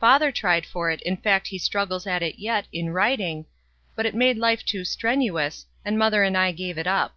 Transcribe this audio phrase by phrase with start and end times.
[0.00, 3.44] Father tried for it, m fact he struggles at it yet, in writmg,
[3.94, 7.14] but it made life too strenuous, and mother and I gave it up.